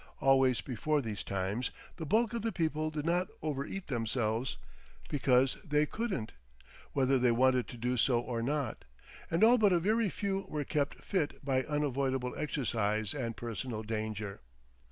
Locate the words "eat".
3.67-3.85